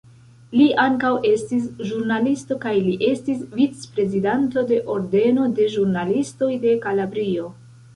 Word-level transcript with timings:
Li 0.59 0.69
ankaŭ 0.83 1.11
estis 1.31 1.67
ĵurnalisto 1.91 2.59
kaj 2.65 2.73
li 2.87 2.95
estis 3.11 3.45
vic-prezidanto 3.61 4.67
de 4.75 4.83
Ordeno 4.99 5.49
de 5.61 5.73
ĵurnalistoj 5.79 6.55
de 6.69 6.79
Kalabrio. 6.91 7.59